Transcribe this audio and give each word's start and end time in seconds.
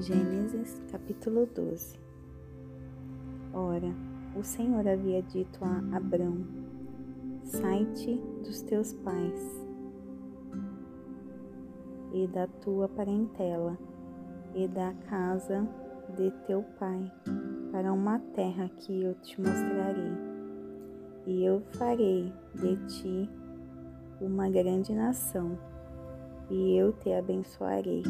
Gênesis 0.00 0.80
capítulo 0.90 1.44
12 1.54 2.00
Ora, 3.52 3.94
o 4.34 4.42
Senhor 4.42 4.88
havia 4.88 5.20
dito 5.20 5.62
a 5.62 5.94
Abrão: 5.94 6.38
Sai-te 7.44 8.16
dos 8.42 8.62
teus 8.62 8.94
pais 8.94 9.66
e 12.14 12.26
da 12.28 12.46
tua 12.46 12.88
parentela 12.88 13.76
e 14.54 14.66
da 14.68 14.94
casa 15.06 15.68
de 16.16 16.30
teu 16.46 16.62
pai 16.78 17.12
para 17.70 17.92
uma 17.92 18.18
terra 18.34 18.70
que 18.78 19.02
eu 19.02 19.14
te 19.16 19.38
mostrarei, 19.38 20.12
e 21.26 21.44
eu 21.44 21.60
farei 21.72 22.32
de 22.54 22.76
ti 22.86 23.30
uma 24.18 24.48
grande 24.48 24.94
nação, 24.94 25.58
e 26.48 26.74
eu 26.74 26.94
te 26.94 27.12
abençoarei 27.12 28.02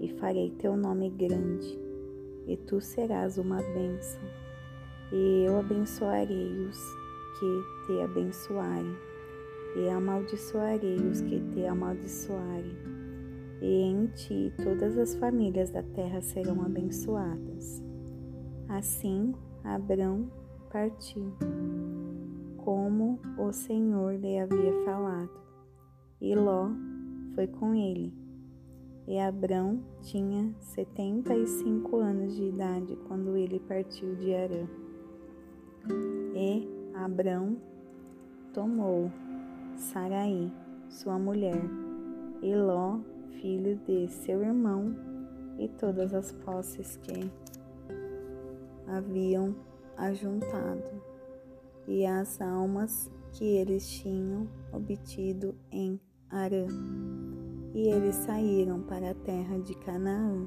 e 0.00 0.08
farei 0.18 0.50
teu 0.58 0.76
nome 0.76 1.10
grande, 1.10 1.78
e 2.46 2.56
tu 2.56 2.80
serás 2.80 3.38
uma 3.38 3.56
bênção. 3.56 4.20
E 5.12 5.44
eu 5.46 5.58
abençoarei 5.58 6.66
os 6.66 6.78
que 7.38 7.86
te 7.86 8.00
abençoarem, 8.00 8.96
e 9.76 9.88
amaldiçoarei 9.88 10.96
os 10.96 11.20
que 11.20 11.40
te 11.50 11.66
amaldiçoarem. 11.66 12.76
E 13.60 13.82
em 13.82 14.06
ti 14.08 14.52
todas 14.62 14.98
as 14.98 15.14
famílias 15.14 15.70
da 15.70 15.82
terra 15.82 16.20
serão 16.20 16.62
abençoadas. 16.62 17.82
Assim 18.68 19.34
Abrão 19.62 20.30
partiu, 20.70 21.32
como 22.58 23.20
o 23.38 23.52
Senhor 23.52 24.14
lhe 24.14 24.38
havia 24.38 24.84
falado, 24.84 25.40
e 26.20 26.34
Ló 26.34 26.70
foi 27.34 27.46
com 27.46 27.74
ele. 27.74 28.23
E 29.06 29.18
Abrão 29.18 29.80
tinha 30.00 30.54
setenta 30.60 31.36
e 31.36 31.46
cinco 31.46 31.98
anos 31.98 32.34
de 32.34 32.44
idade 32.44 32.96
quando 33.06 33.36
ele 33.36 33.60
partiu 33.60 34.14
de 34.16 34.34
Arã. 34.34 34.66
E 36.34 36.66
Abrão 36.94 37.58
tomou 38.54 39.10
Saraí, 39.76 40.50
sua 40.88 41.18
mulher, 41.18 41.62
e 42.40 42.54
Ló, 42.56 42.98
filho 43.42 43.76
de 43.86 44.08
seu 44.08 44.42
irmão, 44.42 44.96
e 45.58 45.68
todas 45.68 46.14
as 46.14 46.32
posses 46.32 46.96
que 46.96 47.30
haviam 48.86 49.54
ajuntado, 49.98 51.02
e 51.86 52.06
as 52.06 52.40
almas 52.40 53.10
que 53.32 53.44
eles 53.44 53.86
tinham 53.86 54.48
obtido 54.72 55.54
em 55.70 56.00
Arã 56.30 56.66
e 57.74 57.88
eles 57.88 58.14
saíram 58.14 58.80
para 58.82 59.10
a 59.10 59.14
terra 59.14 59.58
de 59.58 59.74
Canaã, 59.74 60.46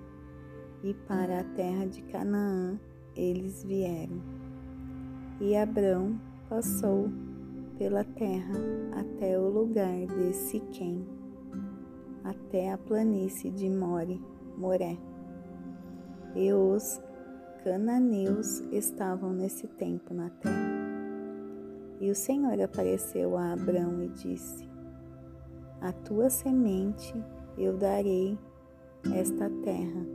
e 0.81 0.93
para 0.93 1.41
a 1.41 1.43
terra 1.43 1.85
de 1.85 2.01
Canaã 2.03 2.79
eles 3.15 3.63
vieram. 3.63 4.21
E 5.41 5.55
Abrão 5.55 6.19
passou 6.49 7.09
pela 7.77 8.03
terra 8.03 8.55
até 8.93 9.37
o 9.37 9.49
lugar 9.49 10.05
de 10.07 10.33
Siquém, 10.33 11.05
até 12.23 12.71
a 12.71 12.77
planície 12.77 13.51
de 13.51 13.69
More, 13.69 14.21
Moré. 14.57 14.97
E 16.35 16.53
os 16.53 17.01
cananeus 17.63 18.61
estavam 18.71 19.33
nesse 19.33 19.67
tempo 19.67 20.13
na 20.13 20.29
terra. 20.29 20.77
E 21.99 22.09
o 22.09 22.15
Senhor 22.15 22.61
apareceu 22.61 23.35
a 23.37 23.53
Abrão 23.53 24.01
e 24.03 24.09
disse: 24.09 24.66
a 25.81 25.91
tua 25.91 26.29
semente 26.29 27.13
eu 27.57 27.77
darei 27.77 28.37
esta 29.13 29.49
terra. 29.63 30.05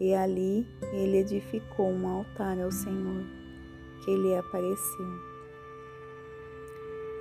E 0.00 0.14
ali 0.14 0.66
ele 0.92 1.18
edificou 1.18 1.86
um 1.86 2.06
altar 2.06 2.60
ao 2.60 2.70
Senhor, 2.70 3.24
que 4.04 4.16
lhe 4.16 4.36
apareceu. 4.36 5.06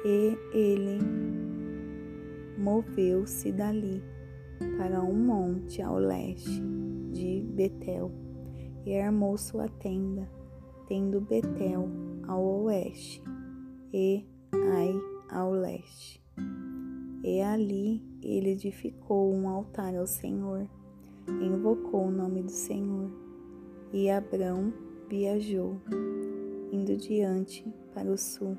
E 0.05 0.38
ele 0.51 0.99
moveu-se 2.57 3.51
dali 3.51 4.03
para 4.77 5.01
um 5.01 5.13
monte 5.13 5.81
ao 5.81 5.97
leste 5.97 6.61
de 7.11 7.41
Betel 7.41 8.11
e 8.85 8.99
armou 8.99 9.38
sua 9.38 9.69
tenda, 9.69 10.29
tendo 10.88 11.22
Betel 11.22 11.88
ao 12.27 12.43
oeste 12.63 13.23
e 13.93 14.25
Ai 14.72 15.12
ao 15.33 15.51
leste. 15.51 16.23
E 17.23 17.41
ali 17.41 18.01
ele 18.21 18.51
edificou 18.51 19.33
um 19.33 19.47
altar 19.47 19.95
ao 19.95 20.05
Senhor, 20.05 20.67
invocou 21.27 22.05
o 22.07 22.11
nome 22.11 22.44
do 22.44 22.51
Senhor. 22.51 23.11
E 23.91 24.09
Abrão 24.09 24.73
viajou, 25.09 25.79
indo 26.72 26.97
diante 26.97 27.66
para 27.93 28.09
o 28.09 28.17
sul. 28.17 28.57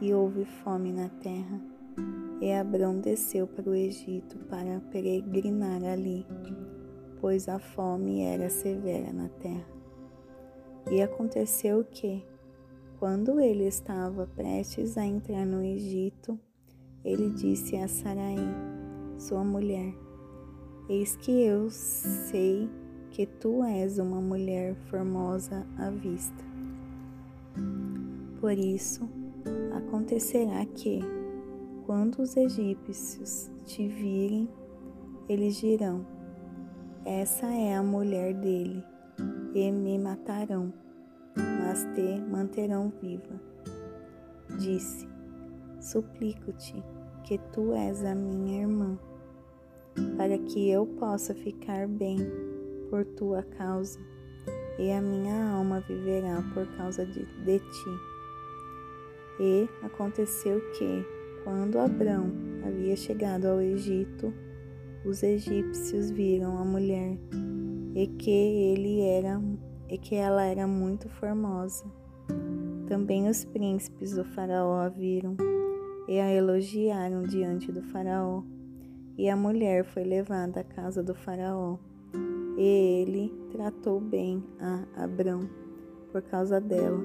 E 0.00 0.12
houve 0.12 0.44
fome 0.44 0.92
na 0.92 1.08
terra. 1.08 1.60
E 2.40 2.52
Abrão 2.52 3.00
desceu 3.00 3.46
para 3.46 3.70
o 3.70 3.74
Egito 3.74 4.36
para 4.50 4.80
peregrinar 4.90 5.82
ali, 5.82 6.26
pois 7.20 7.48
a 7.48 7.58
fome 7.58 8.22
era 8.22 8.50
severa 8.50 9.10
na 9.12 9.28
terra. 9.28 9.66
E 10.90 11.02
aconteceu 11.02 11.82
que, 11.82 12.22
quando 12.98 13.38
ele 13.38 13.64
estava 13.64 14.26
prestes 14.26 14.96
a 14.96 15.04
entrar 15.04 15.44
no 15.44 15.62
Egito, 15.62 16.38
ele 17.04 17.30
disse 17.30 17.76
a 17.76 17.86
Sarai, 17.86 18.36
sua 19.18 19.44
mulher: 19.44 19.94
Eis 20.88 21.14
que 21.16 21.30
eu 21.30 21.68
sei 21.70 22.70
que 23.10 23.26
tu 23.26 23.62
és 23.62 23.98
uma 23.98 24.20
mulher 24.20 24.74
formosa 24.88 25.66
à 25.76 25.90
vista. 25.90 26.44
Por 28.40 28.52
isso, 28.52 29.08
acontecerá 29.74 30.64
que, 30.64 31.00
quando 31.84 32.22
os 32.22 32.36
egípcios 32.36 33.50
te 33.64 33.86
virem, 33.86 34.48
eles 35.28 35.56
dirão: 35.56 36.06
Essa 37.04 37.46
é 37.46 37.76
a 37.76 37.82
mulher 37.82 38.32
dele, 38.34 38.82
e 39.54 39.70
me 39.70 39.98
matarão 39.98 40.85
mas 41.36 41.84
te 41.94 42.20
manterão 42.30 42.92
viva. 43.00 43.40
Disse: 44.58 45.06
Suplico-te 45.80 46.82
que 47.24 47.38
tu 47.52 47.74
és 47.74 48.04
a 48.04 48.14
minha 48.14 48.62
irmã, 48.62 48.98
para 50.16 50.38
que 50.38 50.70
eu 50.70 50.86
possa 50.86 51.34
ficar 51.34 51.86
bem 51.86 52.18
por 52.88 53.04
tua 53.04 53.42
causa, 53.42 53.98
e 54.78 54.90
a 54.90 55.00
minha 55.00 55.50
alma 55.50 55.80
viverá 55.80 56.42
por 56.54 56.66
causa 56.76 57.04
de, 57.04 57.24
de 57.44 57.58
ti. 57.58 57.90
E 59.38 59.68
aconteceu 59.82 60.60
que, 60.72 61.04
quando 61.44 61.78
Abrão 61.78 62.32
havia 62.66 62.96
chegado 62.96 63.46
ao 63.46 63.60
Egito, 63.60 64.32
os 65.04 65.22
egípcios 65.22 66.10
viram 66.10 66.58
a 66.58 66.64
mulher 66.64 67.16
e 67.94 68.06
que 68.06 68.30
ele 68.30 69.00
era 69.02 69.40
e 69.88 69.98
que 69.98 70.14
ela 70.14 70.44
era 70.44 70.66
muito 70.66 71.08
formosa. 71.08 71.84
Também 72.86 73.28
os 73.28 73.44
príncipes 73.44 74.14
do 74.14 74.24
Faraó 74.24 74.80
a 74.80 74.88
viram 74.88 75.36
e 76.08 76.20
a 76.20 76.32
elogiaram 76.32 77.22
diante 77.22 77.72
do 77.72 77.82
Faraó. 77.82 78.42
E 79.18 79.28
a 79.28 79.36
mulher 79.36 79.84
foi 79.84 80.04
levada 80.04 80.60
à 80.60 80.64
casa 80.64 81.02
do 81.02 81.14
Faraó. 81.14 81.78
E 82.56 83.02
ele 83.02 83.34
tratou 83.50 84.00
bem 84.00 84.42
a 84.60 85.04
Abrão 85.04 85.48
por 86.12 86.22
causa 86.22 86.60
dela. 86.60 87.02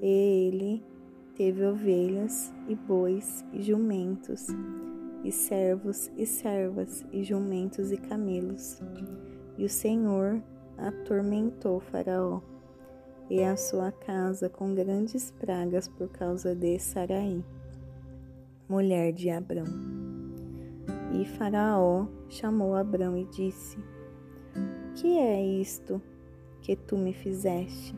E 0.00 0.48
ele 0.48 0.82
teve 1.34 1.64
ovelhas 1.64 2.52
e 2.68 2.74
bois 2.74 3.44
e 3.52 3.62
jumentos, 3.62 4.46
e 5.24 5.32
servos 5.32 6.10
e 6.16 6.24
servas, 6.24 7.04
e 7.12 7.24
jumentos 7.24 7.90
e 7.90 7.96
camelos. 7.96 8.80
E 9.58 9.64
o 9.64 9.68
Senhor 9.68 10.42
atormentou 10.78 11.80
Faraó 11.80 12.40
e 13.30 13.42
a 13.42 13.56
sua 13.56 13.90
casa 13.90 14.48
com 14.48 14.74
grandes 14.74 15.30
pragas 15.30 15.88
por 15.88 16.08
causa 16.08 16.54
de 16.54 16.78
Saraí, 16.78 17.44
mulher 18.68 19.12
de 19.12 19.30
Abrão. 19.30 19.64
E 21.12 21.24
Faraó 21.24 22.06
chamou 22.28 22.74
Abrão 22.74 23.16
e 23.16 23.24
disse: 23.26 23.78
Que 24.94 25.18
é 25.18 25.44
isto 25.44 26.02
que 26.60 26.76
tu 26.76 26.96
me 26.96 27.12
fizeste? 27.12 27.94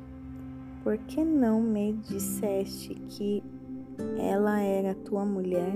Por 0.82 0.98
que 0.98 1.24
não 1.24 1.60
me 1.60 1.94
disseste 1.94 2.94
que 2.94 3.42
ela 4.18 4.60
era 4.60 4.94
tua 4.94 5.24
mulher? 5.24 5.74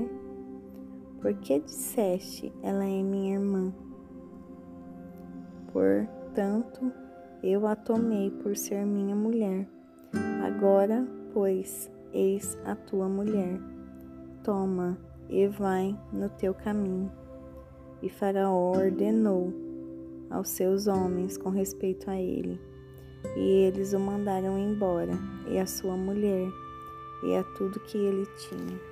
Por 1.21 1.35
que 1.35 1.59
disseste 1.61 2.53
ela 2.63 2.85
é 2.85 3.03
minha 3.03 3.35
irmã? 3.35 3.73
Por 5.73 6.09
Portanto, 6.41 6.91
eu 7.43 7.67
a 7.67 7.77
tomei 7.77 8.31
por 8.31 8.57
ser 8.57 8.87
minha 8.87 9.15
mulher. 9.15 9.69
Agora, 10.43 11.07
pois, 11.35 11.91
eis 12.15 12.59
a 12.65 12.75
tua 12.75 13.07
mulher. 13.11 13.61
Toma 14.43 14.97
e 15.29 15.47
vai 15.47 15.95
no 16.11 16.31
teu 16.31 16.55
caminho. 16.55 17.13
E 18.01 18.09
Faraó 18.09 18.71
ordenou 18.75 19.53
aos 20.31 20.49
seus 20.49 20.87
homens 20.87 21.37
com 21.37 21.51
respeito 21.51 22.09
a 22.09 22.19
ele, 22.19 22.59
e 23.37 23.67
eles 23.67 23.93
o 23.93 24.01
mandaram 24.01 24.59
embora, 24.59 25.13
e 25.47 25.59
a 25.59 25.67
sua 25.67 25.95
mulher, 25.95 26.49
e 27.23 27.37
a 27.37 27.45
tudo 27.59 27.79
que 27.81 27.99
ele 27.99 28.25
tinha. 28.49 28.90